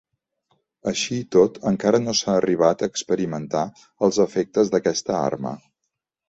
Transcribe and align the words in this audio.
Així 0.91 1.17
i 1.23 1.27
tot 1.35 1.59
encara 1.71 1.99
no 2.05 2.15
s'ha 2.19 2.37
arribat 2.37 2.81
a 2.81 2.89
experimentar 2.93 3.63
els 4.09 4.19
efectes 4.25 4.73
d'aquesta 4.75 5.17
arma. 5.21 5.55